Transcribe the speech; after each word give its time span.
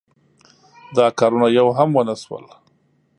دا 0.95 1.05
کارونه 1.19 1.47
یو 1.57 1.67
هم 1.77 1.89
ونشول. 1.93 2.45